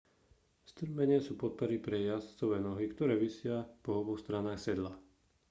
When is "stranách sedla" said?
4.23-4.91